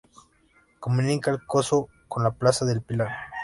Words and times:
Comunica 0.79 1.29
El 1.29 1.45
Coso 1.45 1.87
con 2.07 2.23
la 2.23 2.31
plaza 2.31 2.65
del 2.65 2.81
Pilar. 2.81 3.09